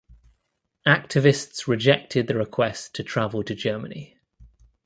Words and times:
Activists 0.87 1.67
rejected 1.67 2.25
the 2.25 2.33
request 2.35 2.95
to 2.95 3.03
travel 3.03 3.43
to 3.43 3.53
Germany. 3.53 4.17